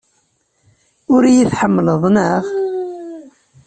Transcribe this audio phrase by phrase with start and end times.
[1.13, 2.43] Ur iyi-tḥemmleḍ, naɣ?